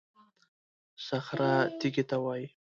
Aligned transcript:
صخره 1.07 1.51
تېږې 1.79 2.03
ته 2.09 2.17
وایي. 2.23 2.47